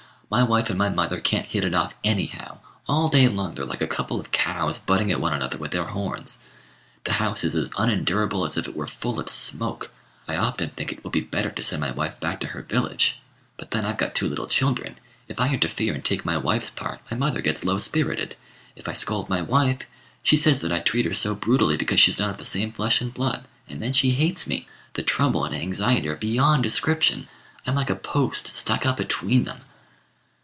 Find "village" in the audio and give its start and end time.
12.61-13.19